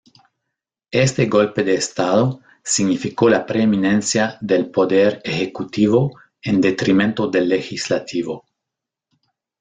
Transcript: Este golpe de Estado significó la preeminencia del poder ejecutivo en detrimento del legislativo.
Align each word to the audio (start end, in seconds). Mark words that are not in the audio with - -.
Este 0.89 1.27
golpe 1.27 1.63
de 1.63 1.75
Estado 1.75 2.39
significó 2.63 3.29
la 3.29 3.45
preeminencia 3.45 4.35
del 4.41 4.71
poder 4.71 5.21
ejecutivo 5.23 6.17
en 6.41 6.59
detrimento 6.59 7.27
del 7.27 7.47
legislativo. 7.49 8.43